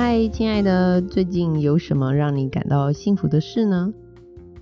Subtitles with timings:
[0.00, 3.92] 嗨，亲爱的，最近有什么让你感到幸福的事呢？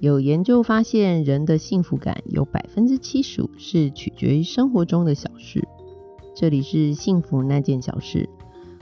[0.01, 5.63] 有研究发现，人的幸福感有百分之七十五是取决于生活中的小事。
[6.35, 8.27] 这里是幸福那件小事，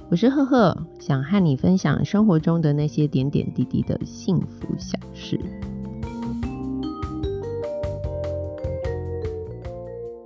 [0.09, 5.41] 我是赫赫，想和你分享生活中的那些点点滴滴的幸福小事。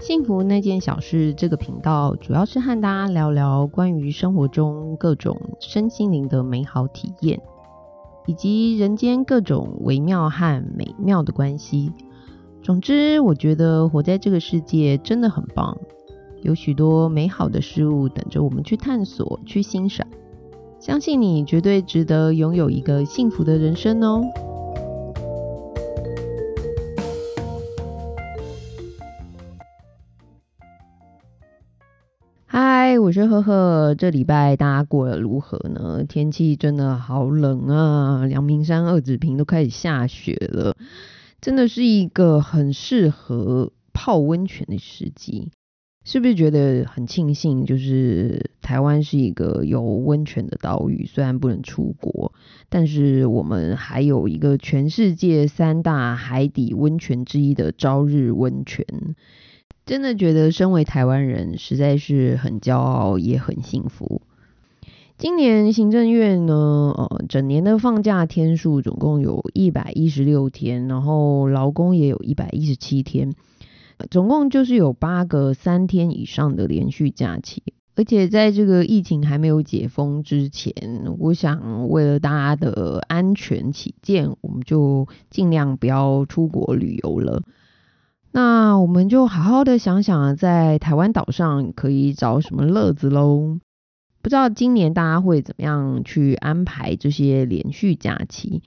[0.08, 7.38] 幸福那件小事这个频道主要是和大家聊聊关于生活中各种身心灵的美好体验，
[8.24, 11.92] 以及人间各种微妙和美妙的关系。
[12.62, 15.76] 总之，我觉得活在这个世界真的很棒，
[16.40, 20.06] 有许多美好的事物等着我们去探索、去欣赏。
[20.78, 24.24] 相信你绝对值得拥有一个幸福的人生哦！
[32.90, 33.94] 嗨，我是呵呵。
[33.94, 36.04] 这礼拜大家过得如何呢？
[36.04, 38.26] 天气真的好冷啊！
[38.28, 40.74] 阳明山二子坪都开始下雪了，
[41.38, 45.50] 真的是一个很适合泡温泉的时机。
[46.06, 47.66] 是不是觉得很庆幸？
[47.66, 52.32] 就是台湾是一个有温泉的岛屿，虽然不能出国，
[52.70, 58.86] 但是我们还有一个全世界三大海底温泉之一的朝日温泉。
[59.88, 64.20] 真的觉得身为台湾人实在是很骄傲，也很幸福。
[65.16, 66.54] 今年行政院呢，
[66.94, 73.32] 呃，整年的放假天数总共有一百一十六天，然后劳工也有一百一十七天，
[74.10, 77.62] 总共就是有八个三天以上的连续假期。
[77.96, 80.74] 而且在这个疫情还没有解封之前，
[81.18, 87.42] 我想为了大家的安全起见，我们就尽量不要出国旅游了。
[88.40, 93.58] 那我们就好好的想想，在台湾岛上可以找什么乐子喽？
[94.22, 98.62] 不知道今年大家会怎么样去安排这些连续假期？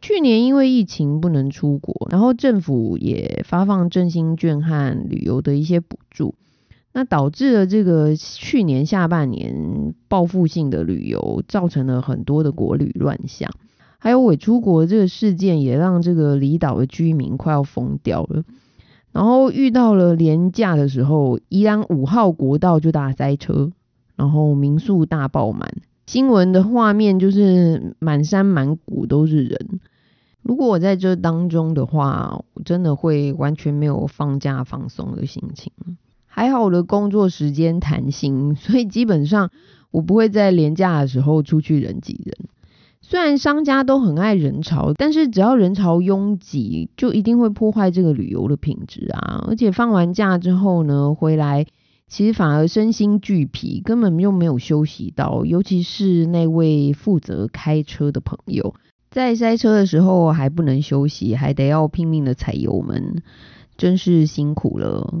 [0.00, 6.34] 去年因为疫情不能出国，然后政府也发放振兴券和旅游的一些补助，
[6.92, 13.52] 那导致了这个去年下半年报复性的旅游，造成了很多的国旅乱象，
[13.98, 18.42] 还有伪出国这个事件，也让这个离岛的居民快要疯掉了。
[19.16, 23.72] 然后遇到了廉价的时候，宜兰五号国道就大塞车，
[24.14, 29.80] 然后民宿大爆满，新闻的画面就是满山满谷都是人。
[30.42, 35.72] 如果我在这当中的话，我真的会完全没有放假放松的心情。
[36.26, 39.50] 还好我的工作时间弹性，所以基本上
[39.90, 42.36] 我不会在廉价的时候出去人挤人。
[43.08, 49.44] 虽然商家都很爱人潮，但是只要人潮拥挤，就一定会破坏这个旅游的品质啊！
[49.46, 51.66] 而且放完假之后呢，回来
[52.08, 55.44] 其实反而身心俱疲，根本就没有休息到。
[55.44, 58.74] 尤其是那位负责开车的朋友，
[59.08, 63.22] 在塞车的时候还不能休息，还得要拼命的踩油门，
[63.76, 65.14] 真是辛苦了。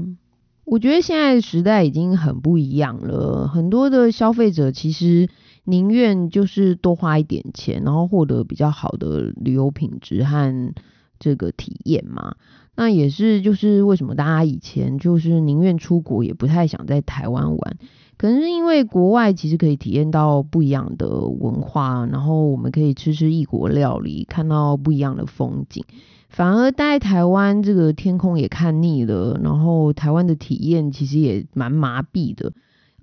[0.64, 5.28] 我觉得现在时代已经很不一样了，很多的消费者其实。
[5.66, 10.72] 宁愿就是多花一点钱，然后获得比较好的旅游品质和
[11.18, 12.36] 这个体验嘛。
[12.74, 17.76] 那也是就是为什么大家以前就是宁愿出国，也不太想在台湾玩。
[18.18, 25.84] 可能是因为国外其实可以体验到不一样的文化，然后我们可以吃吃异国料理，看到不一样的风景。
[26.28, 32.52] 反而待台湾，这个天空也看腻了，然后台湾的体验其实也蛮麻痹的。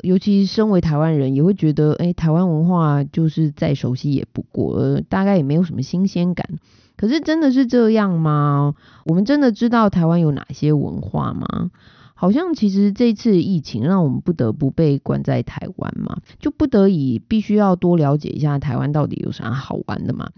[0.04, 6.60] 尤其身为台湾人，也会觉得，哎，台湾文化就是再熟悉也不过，大概也没有什么新鲜感。
[6.98, 8.76] 可是真的是这样吗？
[9.06, 11.72] 我们真的知道台湾有哪些文化吗？
[12.16, 20.32] 好像其实这次疫情让我们不得不被关在台湾嘛，就不得已必须要多了解一下台湾到底有啥好玩的嘛，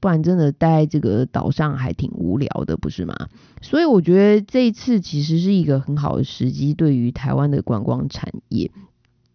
[0.00, 3.14] 不然真的待在这个岛上还挺无聊的，不是吗？
[3.62, 8.70] 所以我觉得这一次其实是一个很好的时机，对于台湾的观光产业。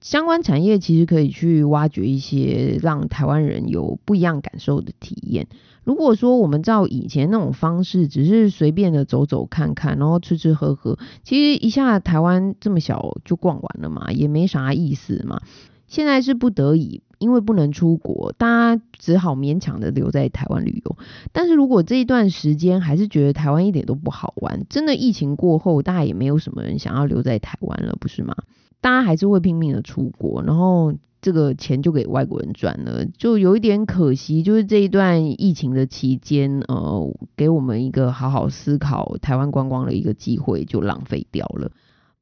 [0.01, 5.47] 相关产业其实可以去挖掘一些让台湾人有不一样感受的体验。
[5.83, 15.41] 如果说我们照以前那种方式，只是随便的走走看看，然后吃吃喝喝，其实一下台湾这么小就逛完了嘛，也没啥意思嘛。
[15.87, 20.95] 现在是不得已，因为不能出国，大家只好勉强的留在台湾旅游。
[21.31, 28.35] 但是如果这一段时间还是觉得台湾一点都不好玩，真的疫情过后，大家也没有什么人想要留在台湾了，不是吗？
[28.81, 34.41] 大家还是会拼命的出国，然后这个钱就给外国人赚了，就有一点可惜。
[34.43, 41.71] 就是这一段疫情的期间，呃，给我们一个好好思考台湾观光的一个机会就浪费掉了。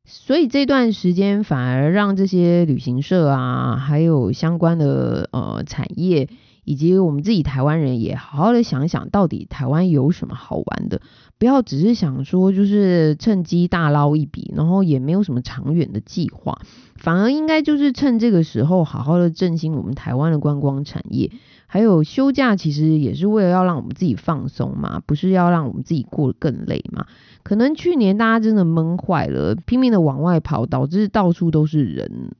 [0.05, 6.29] 所以这段时间反而让这些旅行社啊，还有相关的呃产业。
[6.69, 10.99] 以及我们自己台湾人也好好的想想到底台湾有什么好玩的，
[11.39, 16.59] 不要只是想说就是趁机大捞一笔，然后也没有什么长远的计划，
[16.95, 21.31] 反而应该就是趁这个时候好好的振兴我们台湾的观光产业。
[21.69, 27.05] 还有休假其实也是为了要让我们自己放松嘛，不是要让我们自己过得更累嘛。
[27.43, 32.31] 可能去年大家真的闷坏了，拼命的往外跑，导致到处都是人，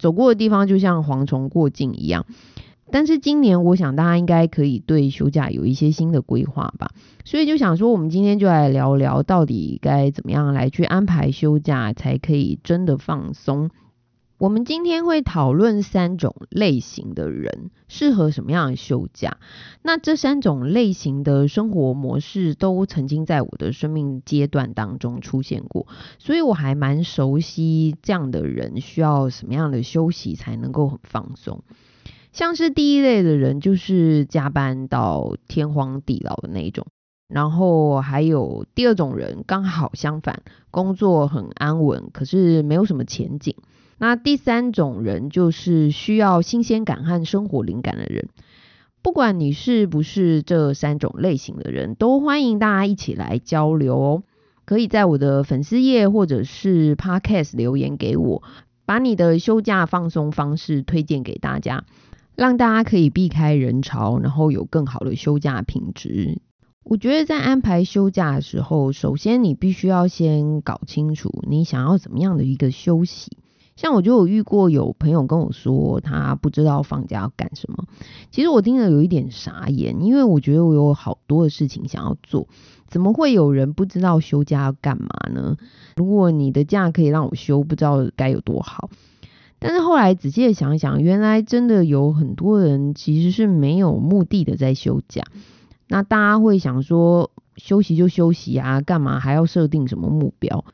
[0.00, 2.26] 走过的地方就像蝗虫过境一样。
[2.92, 6.92] 但是今年，我想大家应该可以对休假有一些新的规划吧，
[7.24, 13.70] 所以就想说，我们今天就来聊聊，到底该怎么样来去安排休假，才可以真的放松。
[14.38, 19.36] 我们今天会讨论三种类型的人适合什么样的休假。
[19.82, 25.86] 那这三种类型的生活模式都曾经在我的生命阶段当中出现过，
[26.18, 31.62] 所以我还蛮熟悉这样的人需要什么样的休息才能够很放松。
[32.32, 36.86] 像是第一类的人，就是加班到天荒地老的那种，
[37.28, 43.54] 然后还有第二种人，刚好相反，工作很安稳，可是没有什么前景。
[43.98, 48.28] 那第三种人，就是需要新鲜感和生活灵感的人。
[49.02, 54.22] 不管你是不是这三种类型的人，都欢迎大家一起来交流哦。
[54.64, 58.42] 可以在我的粉丝页或者是 Podcast 留言给我，
[58.86, 61.84] 把你的休假放松方式推荐给大家。
[62.34, 66.40] 让大家可以避开人潮，然后有更好的休假品质。
[66.84, 73.36] 我觉得在安排休假的时候，首先你必须要先搞清楚你想要怎么样的一个休息。
[73.76, 77.84] 像我就有遇过有朋友跟我说，他不知道放假要干什么。
[78.30, 82.48] 其实我听了有一点傻眼，因为我觉得我有好多的事情想要做，
[82.88, 85.56] 怎么会有人不知道休假要干嘛呢？
[85.96, 88.90] 如果你的假可以让我休，不知道该有多好。
[89.62, 95.22] 但是后来仔细的想想，原来真的有很多人其实是没有目的的在休假。
[95.88, 100.64] 那大家会想说，休息就休息啊，干嘛还要设定什么目标？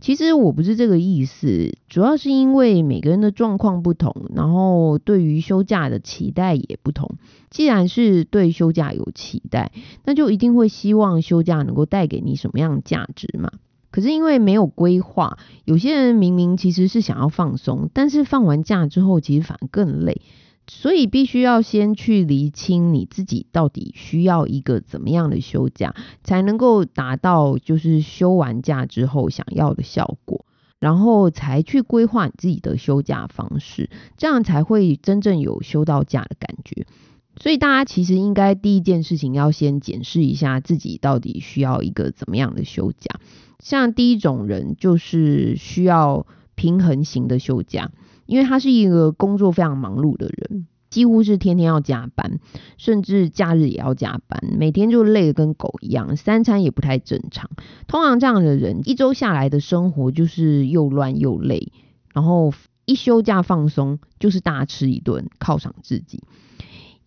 [0.00, 7.16] 其实我不是这个意思，主要是因为每个人的状况不同，然后对于休假的期待也不同。
[7.50, 9.72] 既然是对休假有期待，
[10.04, 13.50] 那就一定会希望休假能够带给你什么样的价值嘛。
[13.98, 20.22] 可是因为没有规划，有些人明明其实是想要放松，但是放完假之后，其实反而更累，
[20.68, 30.46] 所以必须要先去厘清你自己到底需要一个怎么样的休假，才能够达到就是休完假之后想要的效果，
[30.78, 36.86] 然后才去规划你自己的休假方式，这样才会真正有休到假的感觉。
[37.40, 43.18] 所以大家其实应该第一件事情要先检视一下自己到底需要一个怎么样的休假。
[43.62, 47.90] 像第一种人就是需要平衡型的休假，
[48.26, 52.38] 因为他是一个工作非常忙碌的人，几乎是天天要加班，
[52.76, 57.50] 甚至假日也要加班，每天就累得跟狗一样，三餐也不太正常。
[57.86, 61.72] 通常这样的人一周下来的生活就是又乱又累，
[62.14, 62.52] 然后
[62.84, 66.22] 一休假放松就是大吃一顿犒赏自己。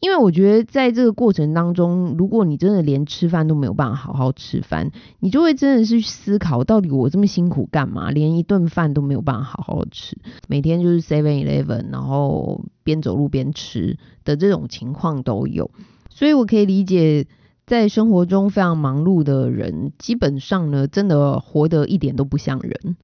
[0.02, 8.10] 因为我觉得在这个过程当中，如果你真的连吃饭都没有办法好好吃饭，你就会真的是思考，到底我这么辛苦干嘛？
[8.10, 10.18] 连一顿饭都没有办法好好吃，
[10.48, 15.70] 每天就是 Seven Eleven，然后边走路边吃的这种情况都有。
[16.10, 17.28] 所以我可以理解，
[17.68, 22.98] 在生活中非常忙碌的人，基本上呢，真的活得一点都不像人。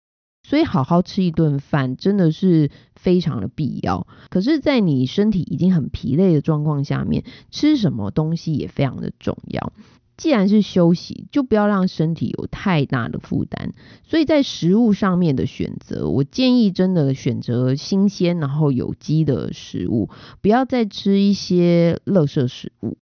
[0.48, 4.08] 所以好好吃一顿饭真的是非常的必要。
[4.30, 9.74] 可是，在你身体已经很疲累的状况下面，吃什么东西也非常的重要。
[10.16, 13.74] 既然是休息，就不要让身体有太大的负担。
[14.04, 20.10] 所以在食物上面的选择，我建议真的选择新鲜然后有机的食物，
[20.42, 22.98] 不要再吃一些垃圾食物。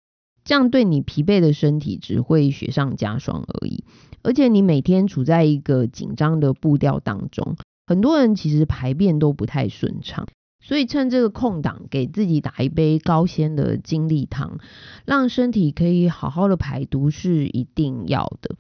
[0.44, 3.84] 这样对你疲惫的身体只会雪上加霜而已。
[4.22, 10.26] 而且你每天处在一个紧张的步调当中，很多人其实排便都不太顺畅，
[10.62, 14.58] 所以趁这个空档，给自己打一杯高纤的精力汤，
[15.04, 18.56] 让身体可以好好的排毒是一定要的。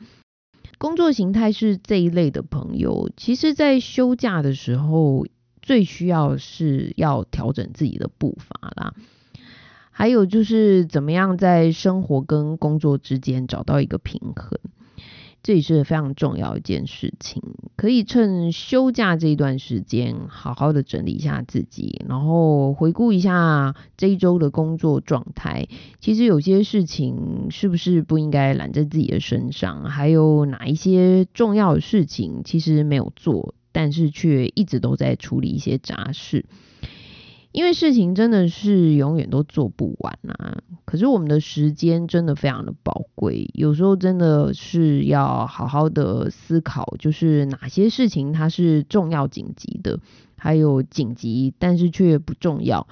[0.76, 5.24] 工作形态是这一类的朋友，其实在休假的时候，
[5.62, 8.94] 最需要是要调整自己的步伐啦，
[9.96, 14.58] 还有就是怎么样在生活跟工作之间找到一个平衡。
[15.44, 17.42] 这也是非常重要一件事情，
[17.76, 25.68] 可以趁休假这一段时间，好好的整理一下自己，然后回顾一下这一周的工作状态。
[26.00, 29.84] 其实有些事情是不是不应该揽在自己的身上？
[29.84, 36.46] 还有哪一些重要的事情其实没有做，但是却一直都在处理一些杂事。
[37.54, 40.58] 因为事情真的是永远都做不完啊！
[40.84, 50.00] 可是我们的时间真的非常的宝贵，有时候真的是要好好的思考，就是哪些事情它是重要紧急的，
[50.36, 52.88] 还有紧急但是却不重要，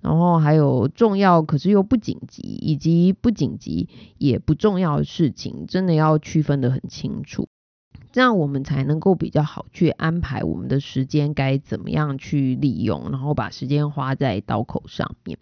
[0.00, 7.48] 然后还有重要可是又不紧急，以及不紧急也不重要的事情，真的要区分的很清楚。
[8.16, 15.36] 这样我们才能够比较好去安排我们的时间该怎么样去利用，然后把时间花在刀口上面。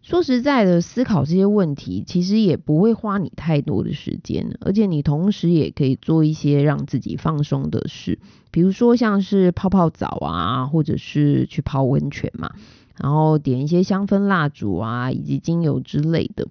[0.00, 8.18] 说实在的，思考这些问题其实也不会花你太多的时间，而且你同时也可以做一些让自己放松的事，
[8.50, 12.52] 比如说像是泡泡澡啊，或者是去泡温泉嘛，
[12.98, 16.48] 然后点一些香氛蜡烛啊，以及精油之类的。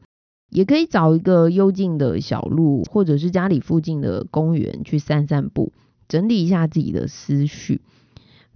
[0.54, 5.74] 也可以找一个幽静的小路，或者是家里附近的公园去散散步，
[6.08, 7.82] 整理一下自己的思绪。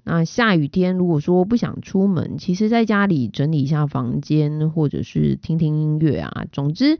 [0.03, 6.45] 那下雨天如果说不想出门，其实在家里整理一下房间，或者是听听音乐啊。
[6.51, 6.97] 总之，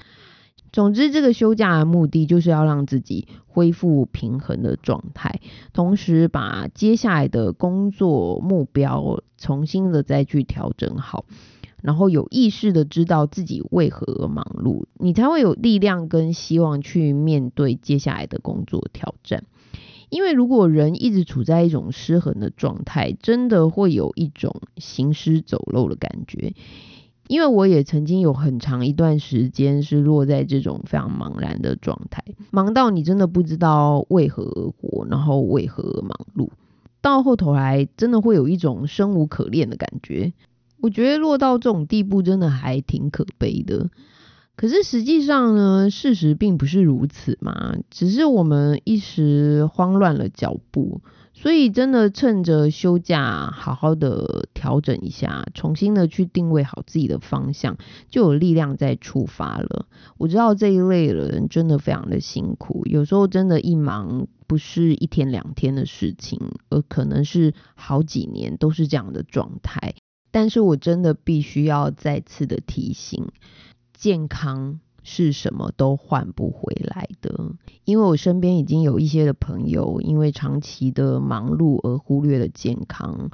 [0.74, 5.40] 总之这个休假的目的就是要让自己恢复平衡的状态，
[5.72, 11.24] 同时把接下来的工作目标重新的再去调整好。
[11.82, 19.44] 然后有意识的知道自己为何而忙碌，你才会有力量跟希望去面对接下来的工作挑战。
[20.10, 26.54] 因为如果人一直处在一种失衡的状态，真的会有一种行尸走肉的感觉。
[27.28, 36.52] 因为我也曾经有很长一段时间是落在这种非常茫然的状态，忙到你真的不知道为何而活，然后为何而忙碌，
[37.02, 40.32] 到后头来真的会有一种生无可恋的感觉。
[40.82, 43.90] 我觉得落到这种地步，真的还挺可悲的。
[44.56, 51.02] 可是实际上呢，事实并不是如此嘛，只是我们一时慌乱了脚步。
[51.34, 57.78] 所以真的趁着休假，好好的调整一下，重新的去定位好自己的方向，
[58.10, 59.86] 就有力量再出发了。
[60.18, 69.94] 我知道这一类人真的非常的辛苦，有时候真的，一忙不是一天两天的事情，而可能是好几年都是这样的状态。
[70.32, 73.28] 但是我真的必须要再次的提醒，
[73.94, 77.52] 健康是什么都换不回来的。
[77.86, 83.32] 因为我身边已经有一些的朋友，因为长期的忙碌而忽略了健康，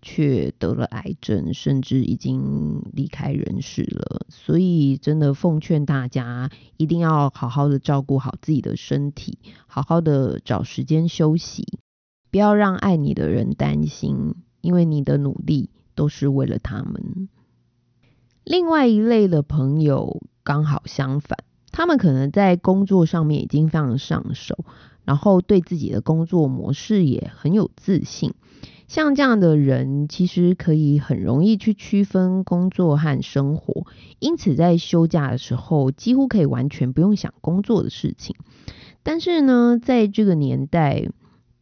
[0.00, 4.24] 却得了癌症，甚至已经离开人世了。
[4.28, 11.66] 所以真的奉劝大家，一定要好好的照顾好自己的身体，好好的找时间休息，
[12.30, 15.70] 不要让爱你的人担心，因为你的努力。
[15.98, 17.28] 都是为了他们。
[18.44, 21.40] 另外一类的朋友刚好相反，
[21.72, 24.64] 他们可能在工作上面已经非常上手，
[25.04, 28.34] 然后对自己的工作模式也很有自信。
[28.86, 33.86] 像这样的人，其实可以很容易去区分工作和生活，
[34.20, 38.36] 因此在休假的时候，几乎可以完全不用想工作的事情。
[39.02, 41.10] 但是呢，在这个年代，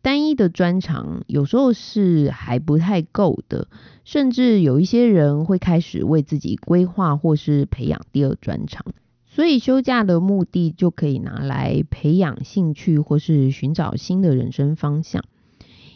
[0.07, 3.67] 单一的专长有时候是还不太够的，
[4.05, 8.87] 甚至有一些人会开始为自己规划或是培养第二专长，
[9.25, 15.25] 所以休假的目的就可以拿来培养兴趣或是寻找新的人生方向。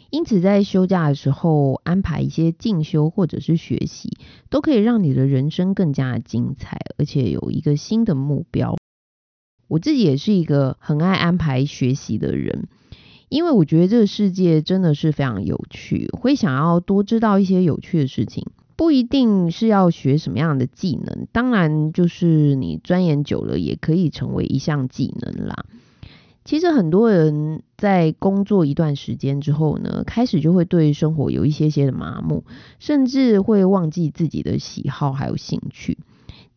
[0.09, 4.17] 因此，在休假的时候安排一些进修或者是学习，
[4.49, 8.75] 都可以让你的人生更加精彩，而且有一个新的目标。
[9.69, 12.67] 我自己也是一个很爱安排学习的人。
[13.31, 18.45] 因为我觉得这个世界真的是非常有趣，会想要多知道一些有趣的事情，
[18.75, 25.65] 不一定是要学什么样的技能，当然就是你钻研久了也可以成为一项技能啦。
[26.43, 32.43] 其实很多人在工作一段时间之后呢，开始就会对生活有一些些的麻木，
[32.79, 35.97] 甚至会忘记自己的喜好还有兴趣。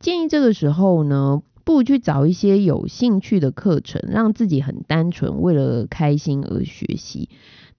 [0.01, 1.41] 建议这个时候呢。
[1.65, 7.29] 不如去找一些有兴趣的课程，让自己很单纯，为了开心而学习。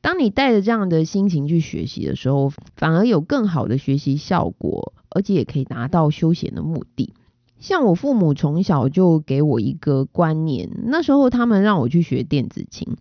[0.01, 7.13] 当你带着这样的心情去学习的时候，反而有更好的学习效果，而且也可以达到休闲的目的。
[7.58, 12.98] 像我父母从小就给我一个观念，那时候他们让我去学电子琴，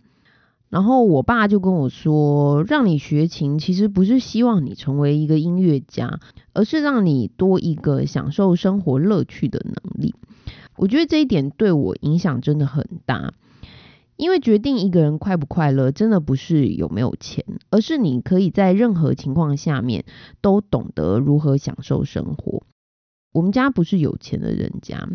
[0.69, 6.19] 然后我爸就跟我说，让你学琴其实不是希望你成为一个音乐家，
[6.53, 10.15] 而是让你多一个享受生活乐趣的能力。
[10.77, 13.33] 我觉得这一点对我影响真的很大，
[14.17, 20.05] 因为决定一个人快不快乐，真的不是有没有钱，而是你可以在任何情况下面
[20.41, 22.63] 都懂得如何享受生活。
[23.31, 25.09] 我们家不是有钱的人家，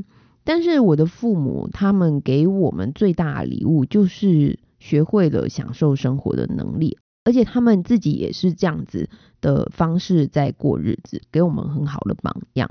[0.45, 9.09] 但是我的父母他们给我们最大的礼物就是学会了享受生活的能力，而且他们自己也是这样子
[9.41, 12.71] 的方式在过日子，给我们很好的榜样。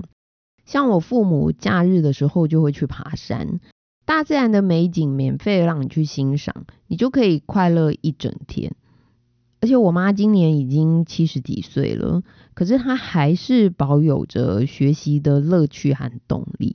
[0.64, 3.60] 像我父母假日的时候就会去爬山，
[4.04, 8.74] 大自然的美景免费让你去欣赏，你就可以快乐一整天。
[9.62, 12.22] 而且我妈今年已经七十几岁了，
[12.54, 16.74] 可是她还是保有着学习的乐趣和动力。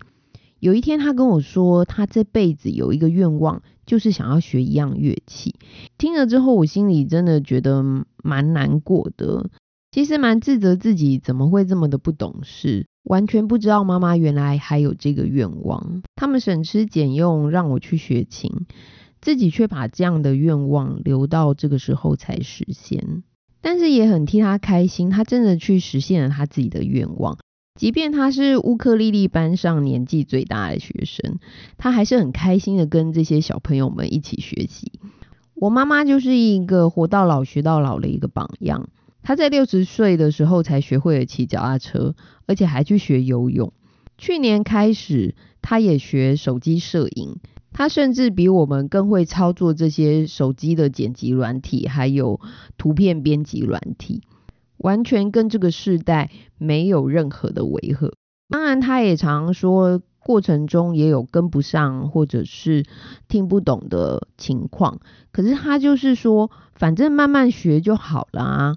[0.59, 5.55] 有一天，她跟我说，她这辈子有一个愿望，就是想要学一样乐器。
[5.97, 7.83] 听了之后，我心里真的觉得
[8.23, 9.49] 蛮难过的，
[9.91, 16.03] 其实蛮自责自己怎么会这么的不懂事，完全不知道妈妈原来还有这个愿望。
[16.15, 18.51] 他们省吃俭用让我去学琴。
[19.21, 23.23] 自己却把这样的愿望留到这个时候才实现，
[23.59, 27.39] 但是也很替他开心，他真的去实现了他自己的愿望。
[27.79, 31.39] 即便他是乌克丽丽班上年纪最大的学生，
[31.75, 34.91] 他还是很开心的跟这些小朋友们一起学习。
[35.55, 38.89] 我妈妈就是一个活到老学到老的一个榜样。
[39.25, 42.13] 他在六十岁的时候才学会了骑脚踏车，
[42.45, 43.73] 而且还去学游泳。
[44.19, 47.39] 去年开始，他也学手机摄影。
[47.73, 52.39] 他甚至比我们更会操作这些手机的剪辑软体，还有
[52.77, 54.21] 图片编辑软体，
[54.77, 56.29] 完全跟这个时代
[56.59, 58.13] 没有任何的违和。
[58.47, 62.85] 当然，他也常说过程中也有跟不上或者是
[63.27, 64.99] 听不懂的情况，
[65.31, 68.75] 可是他就是说，反正慢慢学就好了啊，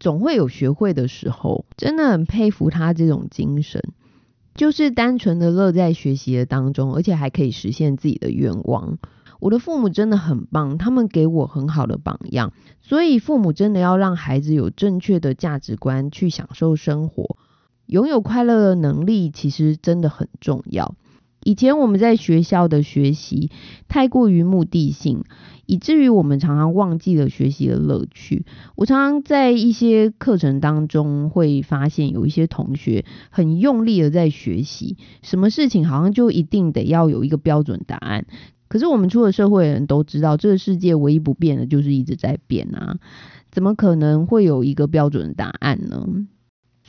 [0.00, 1.64] 总会有学会的时候。
[1.76, 3.80] 真的很佩服他这种精神。
[4.52, 8.98] 就是单纯的乐在学习的当中，而且还可以实现自己的愿望。
[9.38, 12.52] 我的父母真的很棒，他们给我很好的榜样。
[12.82, 17.36] 所以父母真的要让孩子有正确的价值观去享受生活，
[17.86, 20.94] 拥有快乐的能力，其实真的很重要。
[21.42, 23.50] 以前我们在学校的学习
[23.88, 25.24] 太过于目的性，
[25.66, 28.44] 以至于我们常常忘记了学习的乐趣。
[28.76, 38.26] 我常常在一些课程当中会发现，有一些同学很用力的在学习，什么事情好像就一定得要有一个标准答案。
[38.68, 42.98] 可是我们出了社会的人都知道，这个世界唯一不变的就是一直在变啊，
[43.50, 46.06] 怎么可能会有一个标准答案呢？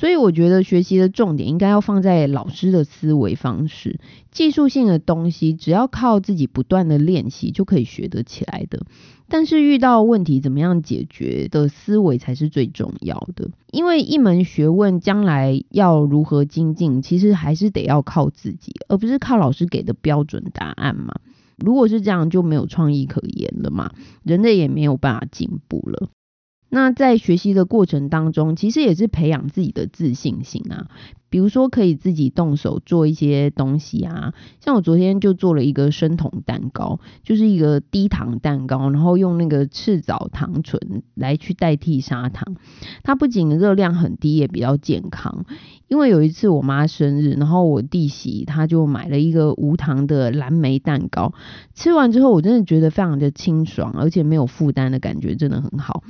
[0.02, 4.00] 所以我觉得学习的重点应该要放在老师的思维方式，
[4.32, 8.82] 技术性的东西只要靠自己不断的练习就可以学得起来的。
[9.28, 21.14] 但是遇到问题怎么样解决的思维才是最重要的，因为一门学问将来要如何精进，其实还是得要靠自己，而不是靠老师给的标准答案嘛。
[21.58, 23.92] 如果是这样，就没有创意可言了嘛，
[24.24, 26.10] 人类也没有办法进步了。
[26.74, 30.88] 那在学习的过程当中，其实也是培养自己的自信心啊。
[31.30, 34.34] 比如说，可以自己动手做一些东西啊。
[34.62, 42.56] 像我昨天就做了一个生酮蛋糕，就是一个低糖蛋糕，然后用那个赤藻糖醇来去代替砂糖。
[43.04, 45.46] 它不仅热量很低，也比较健康。
[45.90, 51.34] 因为有一次我妈生日，然后我弟媳她就买了一个无糖的蓝莓蛋糕，
[51.74, 56.04] 吃完之后我真的觉得非常的清爽，而且没有负担的感觉，真的很好。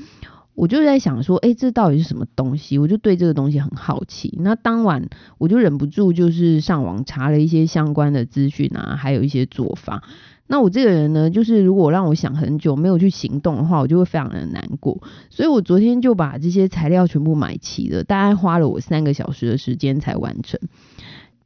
[0.53, 2.77] 我就在想说，哎，这到底是什么东西？
[2.77, 4.37] 我就对这个东西很好奇。
[4.41, 10.03] 那当晚我就忍不住就是上网查了一些相关的资讯啊，还有一些做法。
[10.47, 15.01] 那我这个人呢，就是如果让我想很久没有去行动的话，我就会非常的难过。
[15.29, 20.59] 所以我昨天就把这些材料全部买齐了，大概花了我三个小时的时间才完成。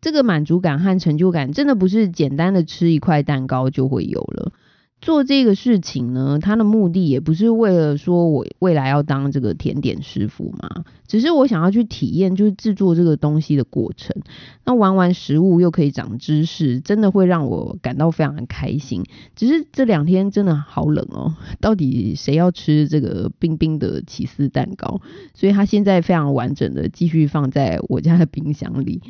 [0.02, 4.52] 这个满足感和成就感，真的不是简单的吃一块蛋糕就会有了。
[5.06, 14.16] 做这个事情呢，它的目的也不是为了说我未来要当这个甜点师傅嘛，只是我想要去体验，就是制作这个东西的过程。
[14.64, 19.04] 那玩完食物又可以长知识，真的会让我感到非常的开心。
[19.36, 25.02] 只是这两天真的好冷哦，到底谁要吃这个冰冰的起司蛋糕？
[25.36, 29.04] 所以它现在非常完整的继续放在我家的冰箱里。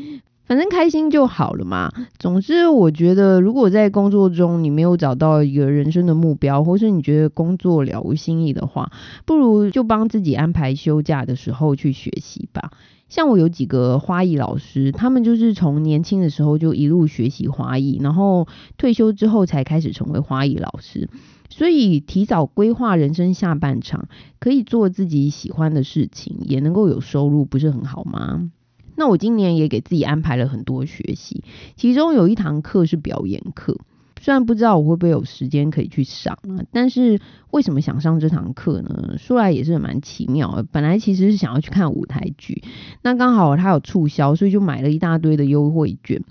[0.45, 1.91] 反正开心就好了嘛。
[2.19, 8.91] 总之，我觉得如果在工作中你没有找到一个人生的目标，或是你觉得工作了无新意的话，
[9.25, 12.71] 不如就帮自己安排休假的时候去学习吧。
[13.07, 21.07] 像我有几个花艺老师，他们就是从年轻的时候就一路学习花艺，然后退休之后才开始成为花艺老师。
[21.49, 24.07] 所以提早规划人生下半场，
[24.39, 28.51] 可以做自己喜欢的事情，也能够有收入，不是很好吗？
[28.95, 31.43] 那我今年也给自己安排了很多学习，
[31.75, 33.77] 其中有一堂课是表演课，
[34.21, 37.19] 虽然不知道我会不会有时间可以去上啊，但是
[37.51, 39.15] 为什么想上这堂课呢？
[39.17, 40.63] 说来也是蛮奇妙的。
[40.63, 42.63] 本来其实是想要去看舞台剧，
[43.01, 46.21] 那刚好它有促销，所以就买了一大堆的优惠券。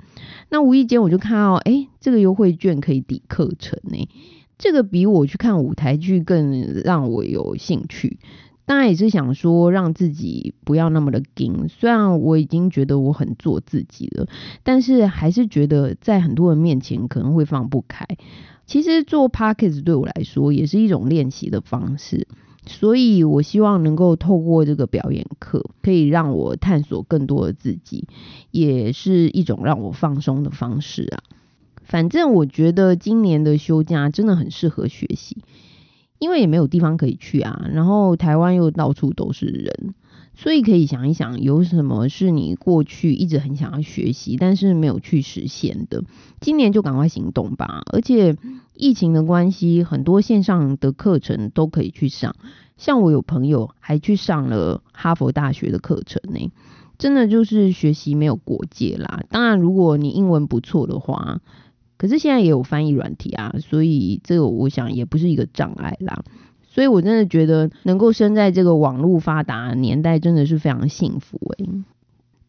[0.49, 4.09] 那无意间我就看到，哎，这个优惠券可以抵课程呢，
[4.59, 8.19] 这个比我去看舞台剧更让我有兴趣。
[8.67, 11.69] 当然也是想说让自己不要那么的紧。
[11.69, 14.27] 虽然我已经觉得我很做自己了，
[14.63, 18.07] 但是还是觉得在很多人面前可能会放不开。
[18.67, 22.27] 其实做 p o c k e t 对我来说也是一种练习的方式，
[22.65, 28.09] 所以我希望能够透过这个表演课，可以让我探索更多的自己，
[28.51, 31.21] 也是一种让我放松的方式啊。
[31.83, 35.43] 反正我觉得今年的休假真的很适合学习。
[36.25, 39.95] 因为也没有地方可以去啊，然后台湾又到处都是人，
[40.35, 46.03] 所以可以想一想，有什么是你过去一直很想要学习，但是没有去实现的，
[46.41, 47.83] 今年就赶快行动吧。
[47.93, 48.39] 而且
[48.73, 52.35] 疫情的关系，很多线上的课程都可以去上，
[52.79, 56.51] 像我有朋友还去上了哈佛大学的课程呢。
[56.97, 59.25] 真的就是学习没有国界啦。
[59.29, 61.43] 当然，如果你英文不错的话。
[62.05, 66.23] 可是现在也有翻译软体啊，所以这个我想也不是一个障碍啦。
[66.67, 71.67] 所以我真的觉得能够生在这个网络发达年代，真的是非常幸福诶。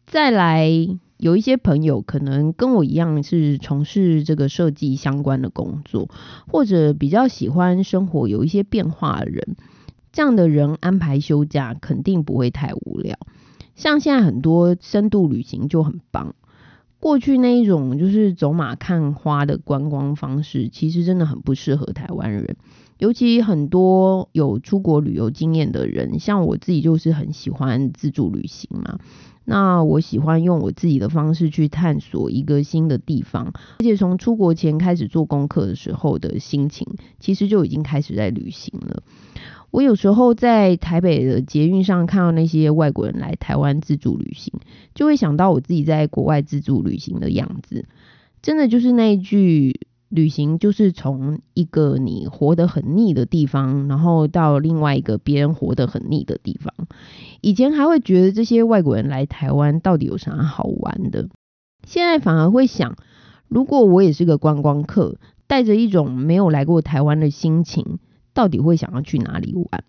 [0.06, 0.70] 再来，
[1.16, 6.10] 有一些朋友可能跟我一样是从事这个设计相关的工作，
[6.46, 9.56] 或者比较喜欢生活有一些变化的人，
[10.12, 13.18] 这样的人安排休假肯定不会太无聊。
[13.74, 16.34] 像现在很多深度旅行就很棒。
[16.98, 22.56] 过去那一种就是走马看花的观光方式，其实真的很不适合台湾人。
[22.98, 28.98] 尤其很多有出国旅游经验的人，像我自己就是很喜欢自助旅行嘛。
[29.46, 36.86] 那我喜欢用我自己的方式去探索一个新的地方，而且从出国前开始做功课的时候的心情，
[37.20, 39.02] 其实就已经开始在旅行了。
[39.70, 44.52] 我有时候在台北的捷运上看到那些外国人来台湾自助旅行，
[44.94, 47.86] 就会想到我自己在国外自助旅行的样子。
[48.42, 56.72] 真的就是那一句，旅行就是从一个你活得很腻的地方，然后到另外一个别人活得很腻的地方。
[57.40, 61.28] 以前还会觉得这些外国人来台湾到底有啥好玩的，
[61.86, 62.96] 现在反而会想，
[63.48, 67.98] 如果我也是个观光客，带着一种没有来过台湾的心情。
[68.34, 69.84] 到底会想要去哪里玩？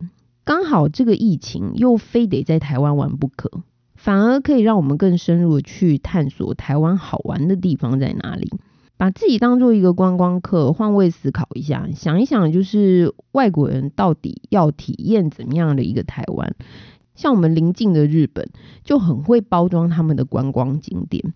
[0.45, 3.51] 刚好这个疫情又非得在台湾玩不可，
[3.93, 8.53] 反而可以让我们更深入的去探索台湾好玩的地方在哪里。
[8.97, 16.55] 把自己当做一个观光客，换位思考一下，想一想，就是外国人到底要体验怎么样的一个台湾？
[17.15, 18.49] 像我们邻近的日本，
[18.83, 21.33] 就很会包装他们的观光景点，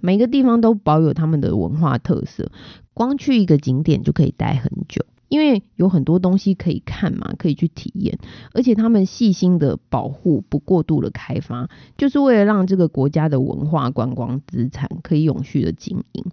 [0.00, 2.50] 每个地方都保有他们的文化特色，
[2.92, 5.06] 光去一个景点就可以待很久。
[5.28, 8.20] 因为有很多东西可以看嘛，可以去体验，
[8.52, 16.24] 而且他们细心的保护，不过度的开发，就是为了让这个国家的文化观光资产可以永续的经营。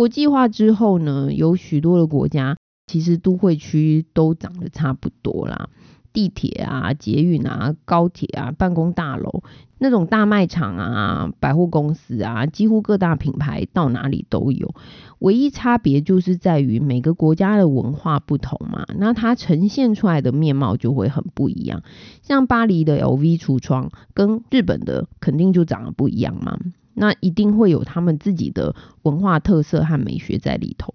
[0.00, 5.68] 国际化之后呢，有许多的国家其实都会区都长得差不多啦。
[6.14, 9.42] 地铁啊、捷运啊、高铁啊、办公大楼
[9.76, 14.74] 那种大卖场啊、百货公司啊，几乎各大品牌到哪里都有。
[15.18, 21.82] 唯一差别就是在于每个国家的文化不同嘛，那它呈现出来的面貌就会很不一样。
[22.22, 26.58] 像巴黎的 LV 橱窗跟日本的肯定就长得不一样嘛，
[27.00, 30.92] 那一定会有他们自己的文化特色和美学在里头。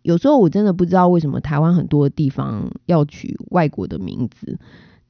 [0.00, 4.58] 有时候我真的不知道为什么台湾很多地方要取外国的名字，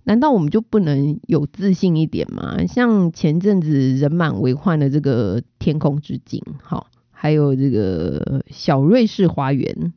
[0.03, 2.67] 难道我们就不能有自信一点吗？
[2.67, 9.93] 像前阵子人满为患的这个天空之境，好，还有这个小瑞士花园，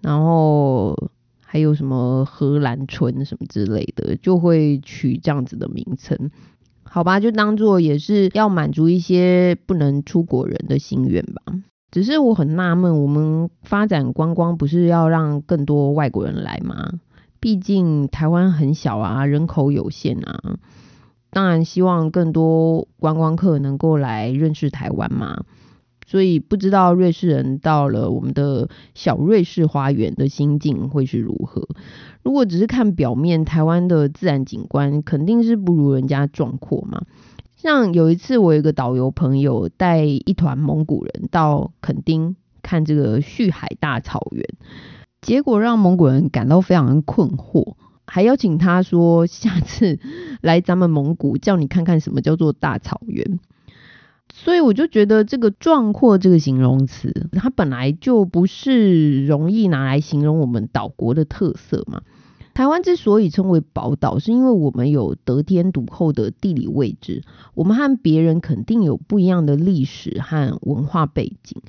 [0.00, 1.10] 然后
[1.44, 6.32] 还有什么荷兰村什么之类的，就会取这样子的名称，
[6.88, 11.42] 好吧，就当做也是要满足一些不能出国人的心愿吧。
[11.90, 16.92] 只是我很纳闷，我们发展观光不是要让更多外国人来吗？
[17.38, 20.58] 毕竟台湾很小啊，人口有限啊。
[21.30, 25.44] 当然希望更多观光客能够来认识台湾嘛。
[26.06, 31.68] 所以不知道瑞士人到了我们的小瑞士花园的心境会是如何。
[32.26, 37.02] 如果只是看表面，台湾的自然景观肯定是不如人家壮阔嘛。
[37.54, 44.44] 像有一次，我有一个导游朋友带一团蒙古人到垦丁看这个旭海大草原，
[45.22, 47.76] 结果让蒙古人感到非常困惑，
[48.08, 50.00] 还邀请他说下次
[50.40, 53.38] 来咱们蒙古，叫你看看什么叫做大草原。
[54.34, 62.02] 所以我就觉得这个壮阔这个形容词，它本来就不是容易拿来形容我们岛国的特色嘛。
[62.56, 71.60] 台湾之所以称为宝岛，是因为我们有得天独厚的地理位置，我们和别人肯定有不一样的历史和文化背景。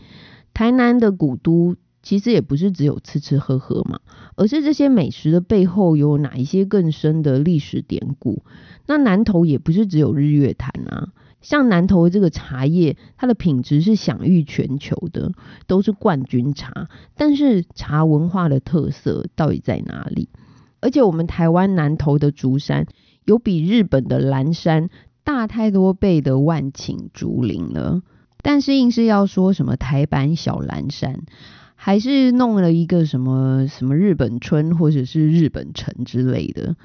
[0.53, 3.99] 台南的古都其实也不是只有吃吃喝喝嘛，
[4.37, 8.43] 而是这些美食的背后有哪一些更深的历史典故。
[8.85, 11.09] 那南投也不是只有日月潭啊，
[11.41, 15.33] 像南投的这个茶叶，它的品质是享誉全球的，
[15.67, 16.87] 都是冠军茶。
[17.17, 20.29] 但是茶文化的特色到底在哪里？
[20.81, 22.85] 而且我们台湾南投的竹山，
[23.25, 24.89] 有比日本的蓝山
[25.23, 28.01] 大太多倍的万顷竹林了，
[28.41, 31.21] 但是硬是要说什么台版小蓝山。
[31.79, 36.75] 还是弄了一个什么什么日本村或者是日本城之类的，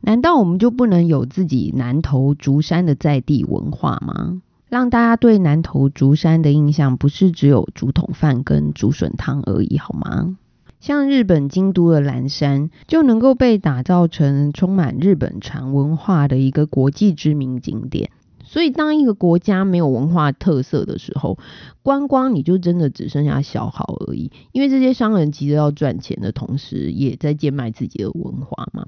[0.00, 4.40] 难道我们就不能有自己南投竹山的在地文化吗？
[4.70, 10.38] 让大家对南投竹山的印象不是只有竹筒饭跟竹笋汤而已，好吗？
[10.80, 18.10] 像日本京都的岚山就能够被打造成充满日本禅文化的一个国际知名景点。
[18.44, 21.38] 所以，当一个国家没有文化特色的时候，
[21.82, 24.32] 观光你就真的只剩下消耗而已。
[24.52, 28.86] 因为这些商人急着要赚钱的同时，也在贱卖自己的文化嘛。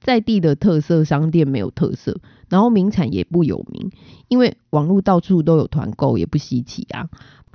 [0.00, 3.92] 在地的特色商店没有特色，然后名产也不有名，
[4.28, 7.10] 因为网络到处都有团购，也不稀奇啊。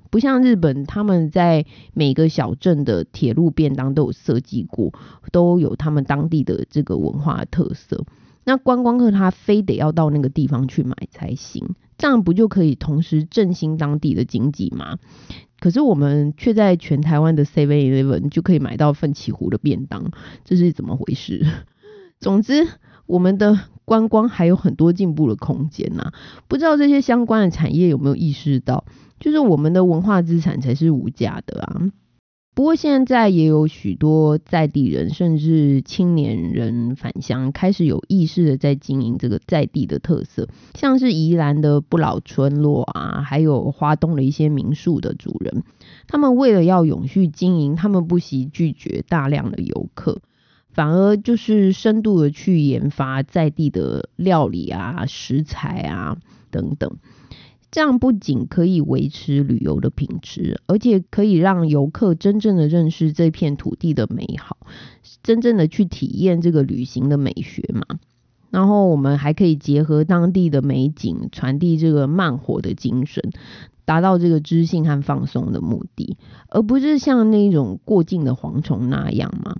[0.10, 4.94] 不像日本，他们在每个小镇的铁路便当都有设计过，
[5.32, 8.06] 都有他们当地的这个文化特色。
[8.44, 14.98] 那观光客他非得要到那个地方去买才行，这样不就可以同时振兴当地的经济吗？
[15.60, 20.12] 可是我们却在全台湾的 Seven Eleven 就可以买到奋起湖的便当，
[20.46, 21.46] 这是怎么回事？
[22.22, 22.68] 总之，
[23.06, 26.14] 我们的观光还有很多进步的空间呐。
[26.48, 28.86] 不知道这些相关的产业有没有意识到，
[29.20, 31.92] 就是我们的文化资产才是无价的啊。
[32.56, 45.62] 不过现在也有许多在地人，甚至青年人返乡，开始有意识的在经营这个在地的特色，像是宜兰的不老村落啊，还有花东的一些民宿的主人，
[46.08, 50.20] 他们为了要永续经营，他们不惜拒绝大量的游客，
[50.72, 56.18] 反而就是深度的去研发在地的料理啊、食材啊
[56.50, 56.98] 等等。
[57.70, 64.58] 这样不仅可以维持旅游的品质，而且可以让游客真正的认识这片土地的美好，
[65.22, 68.00] 真正的去体验这个旅行的美学嘛。
[68.50, 73.32] 然后我们还可以结合当地的美景，传递这个慢活的精神，
[73.84, 79.58] 达到这个知性和放松的目的，而不是像那种过境的蝗虫那样嘛。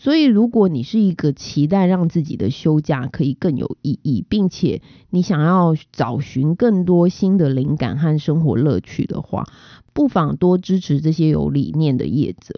[0.00, 4.80] 所以，如果你是一个期待让自己的休假可以更有意义，并且
[5.10, 9.48] 你想要找寻更多新的灵感和生活乐趣的话，
[9.92, 12.54] 不妨多支持这些有理念的业者。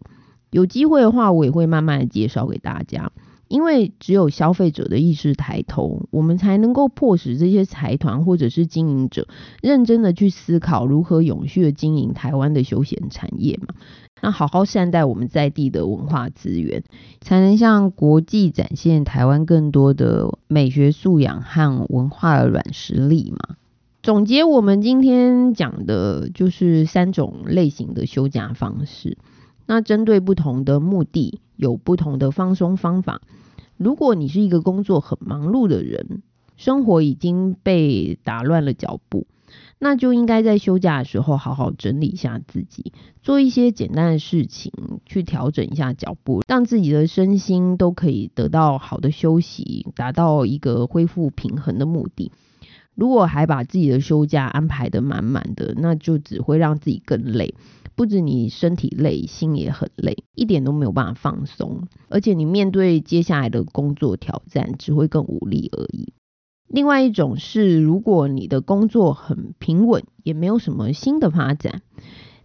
[0.51, 3.11] 有机会的话，我也会慢慢的介绍给大家。
[3.49, 9.27] 因为只有消费者的意识抬头，我们才能够迫使这些财团或者是经营者
[9.61, 13.75] 认真的去思考如何永续的经营台湾的休闲产业嘛。
[14.23, 16.85] 那好好善待我们在地的文化资源，
[17.21, 23.57] 才能向国际展现台湾更多的美学素养和文化的软实力嘛。
[24.03, 29.19] 总结我们今天讲的就是三种类型的休假方式。
[29.67, 33.21] 那针对不同的目的，有不同的放松方法。
[33.77, 36.23] 如果你是一个工作很忙碌的人，
[36.57, 39.27] 生活已经被打乱了脚步，
[39.83, 44.71] 那就应该在休假的时候好好整理一下自己，做一些简单的事情，
[45.07, 52.31] 去调整一下脚步，让自己的身心都可以得到好的休息，达到一个恢复平衡的目的。
[52.95, 57.55] 如果还把自己的休假安排的满满的，那就只会让自己更累。
[57.95, 66.13] 不止你身体累，心也很累，一点都没有办法放松，而且你面对接下来的工作挑战，只会更无力而已。
[66.71, 71.83] 另外一种是，如果你的工作很平稳，也没有什么新的发展，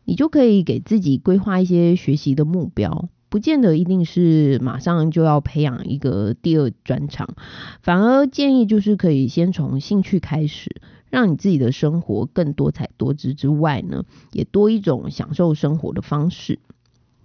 [0.03, 7.35] 你就可以给自己规划一些学习的目标，不见得一定是马上就要培养一个第二专长，
[7.83, 10.81] 反而建议就是可以先从兴趣开始。
[11.11, 16.59] 让你自己的生活更多彩多姿之外呢，也多一种享受生活的方式。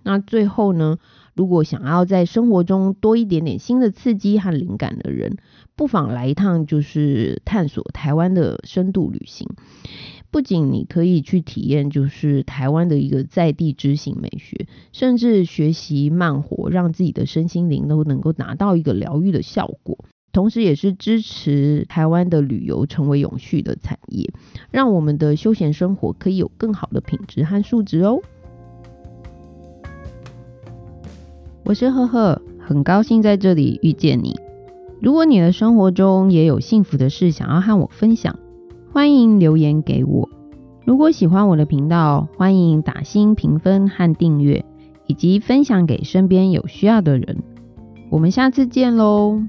[0.04, 0.98] 那最后呢，
[1.34, 5.36] 如果想要在生活中多一点点新的刺激和灵感的人，
[5.76, 9.48] 不妨来一趟就是探索台湾的深度旅行。
[10.30, 19.98] 不仅你可以去体验就是台湾的一个在地知行美学，甚至学习慢活，让自己的身心灵都能够达到一个疗愈的效果。
[20.32, 24.32] 同时，也是支持台湾的旅游成为永续的产业，
[24.70, 28.20] 让我们的休闲生活可以有更好的品质和素质哦。
[31.70, 34.34] 我是赫赫，很高兴在这里遇见你。
[35.00, 38.40] 如果你的生活中也有幸福的事想要和我分享，
[38.92, 40.28] 欢迎留言给我。
[40.84, 44.64] 如果喜欢我的频道，欢迎打新评分和订阅。
[45.06, 47.38] 以及分享给身边有需要的人。
[48.10, 49.40] 我们下次见喽！